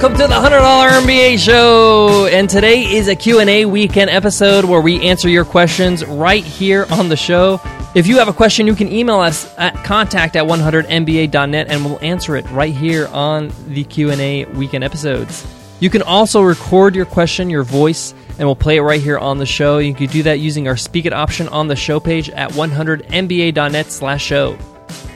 [0.00, 2.26] Welcome to the $100 MBA show.
[2.26, 7.08] And today is a Q&A weekend episode where we answer your questions right here on
[7.08, 7.60] the show.
[7.96, 11.98] If you have a question, you can email us at contact at 100mba.net and we'll
[12.00, 15.44] answer it right here on the Q&A weekend episodes.
[15.80, 19.38] You can also record your question, your voice, and we'll play it right here on
[19.38, 19.78] the show.
[19.78, 23.90] You can do that using our Speak It option on the show page at 100mba.net
[23.90, 24.56] slash show.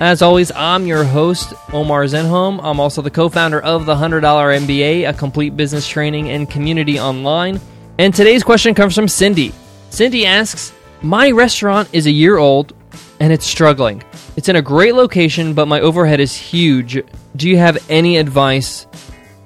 [0.00, 2.60] As always, I'm your host, Omar Zenhom.
[2.62, 6.98] I'm also the co founder of the $100 MBA, a complete business training and community
[6.98, 7.60] online.
[7.98, 9.52] And today's question comes from Cindy.
[9.90, 10.72] Cindy asks
[11.02, 12.74] My restaurant is a year old
[13.20, 14.02] and it's struggling.
[14.36, 17.00] It's in a great location, but my overhead is huge.
[17.36, 18.86] Do you have any advice?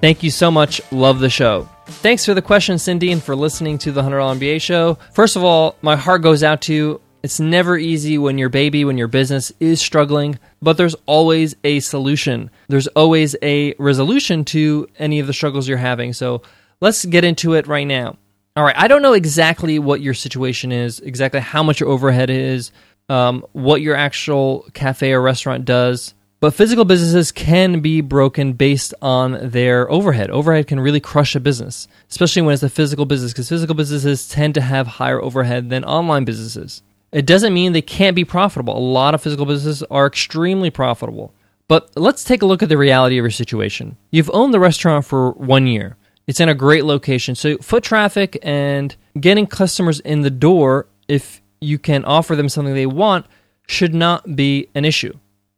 [0.01, 0.81] Thank you so much.
[0.91, 1.69] Love the show.
[1.85, 4.97] Thanks for the question, Cindy, and for listening to the $100 MBA show.
[5.13, 7.01] First of all, my heart goes out to you.
[7.23, 11.79] It's never easy when your baby, when your business is struggling, but there's always a
[11.79, 12.49] solution.
[12.67, 16.13] There's always a resolution to any of the struggles you're having.
[16.13, 16.43] So
[16.79, 18.17] let's get into it right now.
[18.55, 22.29] All right, I don't know exactly what your situation is, exactly how much your overhead
[22.29, 22.71] is,
[23.09, 28.93] um, what your actual cafe or restaurant does, but physical businesses can be broken based
[29.01, 30.29] on their overhead.
[30.29, 34.27] Overhead can really crush a business, especially when it's a physical business, because physical businesses
[34.27, 36.83] tend to have higher overhead than online businesses.
[37.11, 38.77] It doesn't mean they can't be profitable.
[38.77, 41.33] A lot of physical businesses are extremely profitable.
[41.67, 43.97] But let's take a look at the reality of your situation.
[44.11, 45.97] You've owned the restaurant for one year.
[46.25, 47.35] It's in a great location.
[47.35, 52.73] So, foot traffic and getting customers in the door, if you can offer them something
[52.73, 53.25] they want,
[53.67, 55.13] should not be an issue.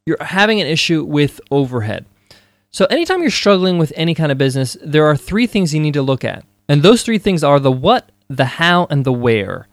[0.06, 2.06] You're having an issue with overhead.
[2.72, 5.96] So, anytime you're struggling with any kind of business, there are three things you need
[5.96, 6.46] to look at.
[6.68, 9.68] And those three things are the what, the how, and the where.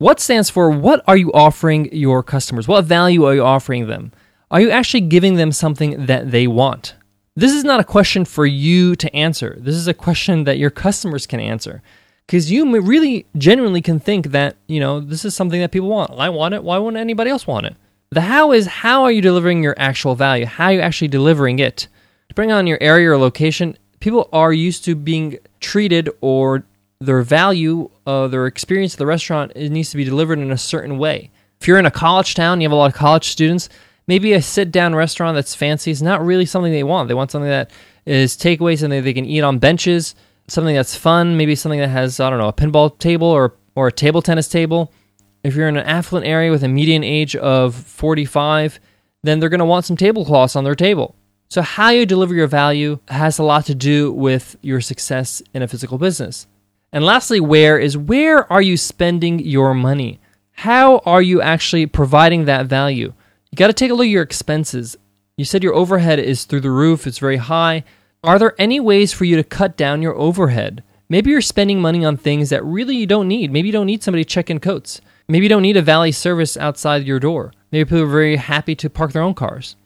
[0.00, 2.66] What stands for what are you offering your customers?
[2.66, 4.12] What value are you offering them?
[4.50, 6.94] Are you actually giving them something that they want?
[7.36, 9.58] This is not a question for you to answer.
[9.60, 11.82] This is a question that your customers can answer.
[12.26, 16.12] Because you really genuinely can think that, you know, this is something that people want.
[16.12, 16.64] I want it.
[16.64, 17.76] Why wouldn't anybody else want it?
[18.08, 20.46] The how is how are you delivering your actual value?
[20.46, 21.88] How are you actually delivering it?
[22.28, 26.64] Depending on your area or location, people are used to being treated or
[27.00, 30.58] their value, uh, their experience at the restaurant, it needs to be delivered in a
[30.58, 31.30] certain way.
[31.60, 33.68] If you're in a college town, you have a lot of college students,
[34.06, 37.08] maybe a sit down restaurant that's fancy is not really something they want.
[37.08, 37.70] They want something that
[38.06, 40.14] is takeaway, something they can eat on benches,
[40.48, 43.88] something that's fun, maybe something that has, I don't know, a pinball table or, or
[43.88, 44.92] a table tennis table.
[45.44, 48.80] If you're in an affluent area with a median age of 45,
[49.22, 51.14] then they're going to want some tablecloths on their table.
[51.48, 55.62] So, how you deliver your value has a lot to do with your success in
[55.62, 56.46] a physical business.
[56.92, 60.20] And lastly, where is where are you spending your money?
[60.52, 63.12] How are you actually providing that value?
[63.50, 64.96] You got to take a look at your expenses.
[65.36, 67.84] You said your overhead is through the roof, it's very high.
[68.22, 70.82] Are there any ways for you to cut down your overhead?
[71.08, 73.50] Maybe you're spending money on things that really you don't need.
[73.50, 75.00] Maybe you don't need somebody checking coats.
[75.28, 77.52] Maybe you don't need a valet service outside your door.
[77.72, 79.76] Maybe people are very happy to park their own cars.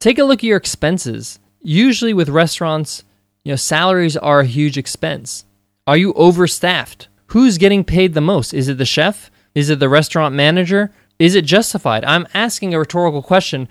[0.00, 1.38] Take a look at your expenses.
[1.62, 3.04] Usually with restaurants,
[3.44, 5.44] you know, salaries are a huge expense.
[5.86, 7.08] Are you overstaffed?
[7.28, 8.54] Who's getting paid the most?
[8.54, 9.30] Is it the chef?
[9.54, 10.90] Is it the restaurant manager?
[11.18, 12.04] Is it justified?
[12.04, 13.68] I'm asking a rhetorical question.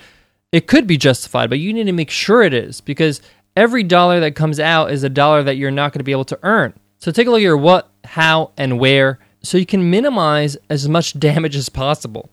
[0.52, 3.22] It could be justified, but you need to make sure it is because
[3.56, 6.26] every dollar that comes out is a dollar that you're not going to be able
[6.26, 6.74] to earn.
[7.00, 10.88] So take a look at your what, how, and where so you can minimize as
[10.88, 12.30] much damage as possible.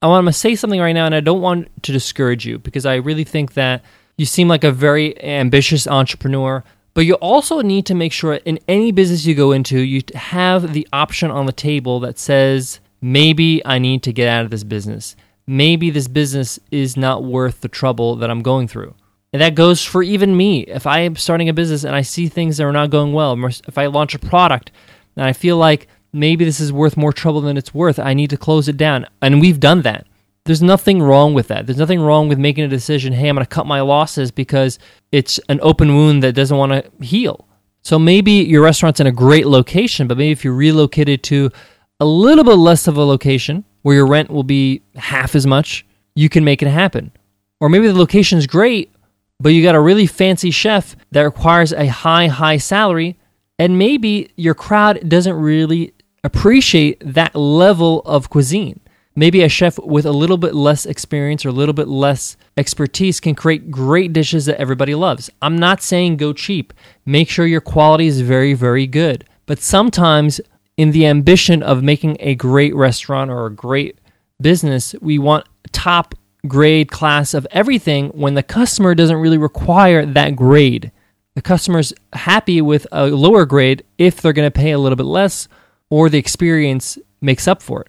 [0.00, 2.86] I want to say something right now, and I don't want to discourage you because
[2.86, 3.84] I really think that
[4.16, 6.62] you seem like a very ambitious entrepreneur.
[6.94, 10.72] But you also need to make sure in any business you go into, you have
[10.72, 14.62] the option on the table that says, maybe I need to get out of this
[14.62, 15.16] business.
[15.46, 18.94] Maybe this business is not worth the trouble that I'm going through.
[19.32, 20.60] And that goes for even me.
[20.60, 23.36] If I am starting a business and I see things that are not going well,
[23.44, 24.70] if I launch a product
[25.16, 28.30] and I feel like maybe this is worth more trouble than it's worth, I need
[28.30, 29.06] to close it down.
[29.20, 30.06] And we've done that.
[30.44, 31.66] There's nothing wrong with that.
[31.66, 34.78] There's nothing wrong with making a decision, hey, I'm going to cut my losses because
[35.10, 37.48] it's an open wound that doesn't want to heal.
[37.82, 41.50] So maybe your restaurant's in a great location, but maybe if you relocated to
[41.98, 45.86] a little bit less of a location where your rent will be half as much,
[46.14, 47.12] you can make it happen.
[47.60, 48.94] Or maybe the location's great,
[49.40, 53.16] but you got a really fancy chef that requires a high, high salary,
[53.58, 58.80] and maybe your crowd doesn't really appreciate that level of cuisine.
[59.16, 63.20] Maybe a chef with a little bit less experience or a little bit less expertise
[63.20, 65.30] can create great dishes that everybody loves.
[65.40, 66.72] I'm not saying go cheap.
[67.06, 69.24] Make sure your quality is very, very good.
[69.46, 70.40] But sometimes,
[70.76, 73.98] in the ambition of making a great restaurant or a great
[74.40, 76.16] business, we want top
[76.48, 80.90] grade class of everything when the customer doesn't really require that grade.
[81.34, 85.06] the customer's happy with a lower grade if they're going to pay a little bit
[85.06, 85.48] less
[85.90, 87.88] or the experience makes up for it.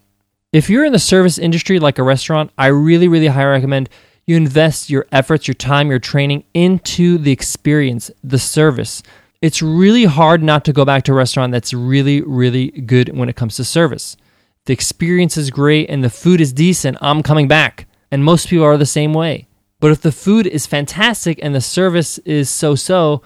[0.56, 3.90] If you're in the service industry like a restaurant, I really, really highly recommend
[4.26, 9.04] you invest your efforts, your time, your training into the experience, the service.
[9.42, 13.28] It's really hard not to go back to a restaurant that's really, really good when
[13.28, 14.16] it comes to service.
[14.64, 17.00] The experience is great and the food is decent.
[17.02, 17.86] I'm coming back.
[18.10, 19.48] And most people are the same way.
[19.82, 23.24] But if the food is fantastic and the service is so so,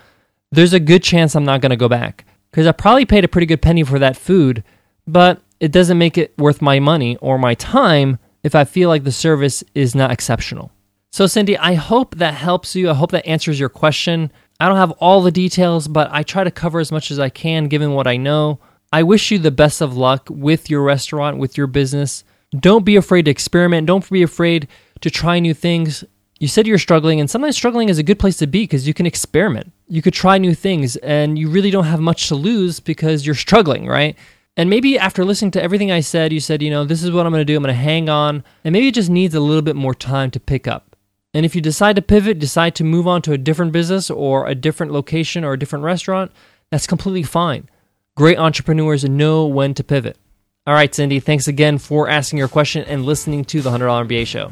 [0.51, 2.25] there's a good chance I'm not going to go back.
[2.49, 4.63] Because I probably paid a pretty good penny for that food,
[5.05, 9.03] but it doesn't make it worth my money or my time if I feel like
[9.03, 10.71] the service is not exceptional.
[11.11, 12.89] So, Cindy, I hope that helps you.
[12.89, 14.31] I hope that answers your question.
[14.59, 17.29] I don't have all the details, but I try to cover as much as I
[17.29, 18.59] can given what I know.
[18.93, 22.23] I wish you the best of luck with your restaurant, with your business.
[22.51, 23.87] Don't be afraid to experiment.
[23.87, 24.67] Don't be afraid
[25.01, 26.03] to try new things.
[26.39, 28.93] You said you're struggling, and sometimes struggling is a good place to be because you
[28.93, 29.71] can experiment.
[29.87, 33.35] You could try new things, and you really don't have much to lose because you're
[33.35, 34.15] struggling, right?
[34.57, 37.25] And maybe after listening to everything I said, you said, you know, this is what
[37.25, 37.55] I'm going to do.
[37.55, 38.43] I'm going to hang on.
[38.63, 40.95] And maybe it just needs a little bit more time to pick up.
[41.33, 44.47] And if you decide to pivot, decide to move on to a different business or
[44.47, 46.31] a different location or a different restaurant,
[46.71, 47.69] that's completely fine.
[48.17, 50.17] Great entrepreneurs know when to pivot.
[50.67, 54.27] All right, Cindy, thanks again for asking your question and listening to the $100 MBA
[54.27, 54.51] show.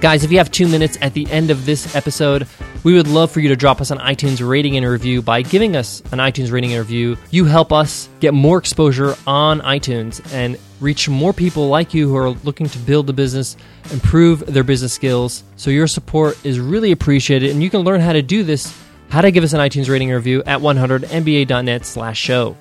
[0.00, 2.46] Guys, if you have two minutes at the end of this episode,
[2.86, 5.20] we would love for you to drop us an iTunes rating and review.
[5.20, 9.60] By giving us an iTunes rating and review, you help us get more exposure on
[9.62, 13.56] iTunes and reach more people like you who are looking to build a business,
[13.90, 15.42] improve their business skills.
[15.56, 18.72] So your support is really appreciated, and you can learn how to do this,
[19.08, 22.56] how to give us an iTunes rating and review at 100mba.net slash show.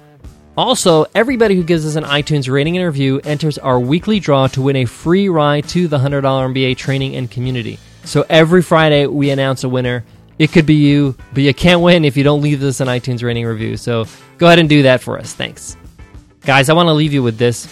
[0.57, 4.63] Also, everybody who gives us an iTunes rating and review enters our weekly draw to
[4.63, 7.77] win a free ride to the $100 MBA training and community.
[8.05, 10.03] So every Friday, we announce a winner.
[10.37, 13.23] It could be you, but you can't win if you don't leave us an iTunes
[13.23, 13.77] rating review.
[13.77, 14.05] So
[14.37, 15.33] go ahead and do that for us.
[15.33, 15.77] Thanks.
[16.41, 17.67] Guys, I want to leave you with this.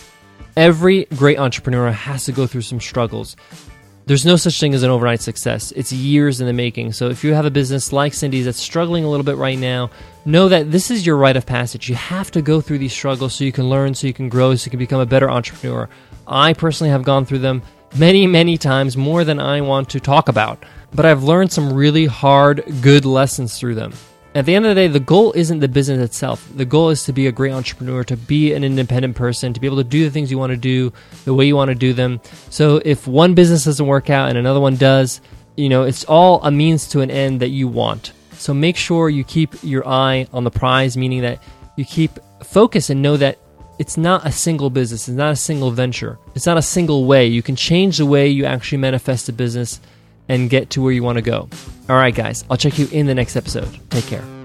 [0.55, 3.35] Every great entrepreneur has to go through some struggles.
[4.05, 5.71] There's no such thing as an overnight success.
[5.71, 6.91] It's years in the making.
[6.91, 9.91] So if you have a business like Cindy's that's struggling a little bit right now,
[10.25, 11.87] know that this is your rite of passage.
[11.87, 14.55] You have to go through these struggles so you can learn, so you can grow,
[14.55, 15.87] so you can become a better entrepreneur.
[16.27, 17.61] I personally have gone through them
[17.95, 20.63] many, many times, more than I want to talk about.
[20.93, 23.93] But I've learned some really hard, good lessons through them.
[24.35, 26.47] At the end of the day, the goal isn't the business itself.
[26.55, 29.67] The goal is to be a great entrepreneur, to be an independent person, to be
[29.67, 30.91] able to do the things you want to do
[31.25, 32.19] the way you want to do them.
[32.49, 35.21] So if one business doesn't work out and another one does,
[35.55, 38.13] you know, it's all a means to an end that you want.
[38.33, 41.41] So make sure you keep your eye on the prize, meaning that
[41.75, 43.37] you keep focus and know that
[43.79, 47.27] it's not a single business, it's not a single venture, it's not a single way.
[47.27, 49.79] You can change the way you actually manifest a business
[50.29, 51.49] and get to where you want to go.
[51.89, 53.69] All right, guys, I'll check you in the next episode.
[53.89, 54.42] Take care.